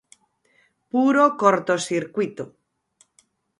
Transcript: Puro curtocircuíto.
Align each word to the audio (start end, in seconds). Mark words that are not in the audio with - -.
Puro 0.91 1.25
curtocircuíto. 1.41 2.43